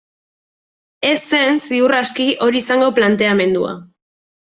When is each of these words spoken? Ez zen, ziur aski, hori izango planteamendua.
Ez 1.11 1.19
zen, 1.27 1.61
ziur 1.67 1.95
aski, 2.01 2.29
hori 2.49 2.63
izango 2.67 2.93
planteamendua. 3.01 3.81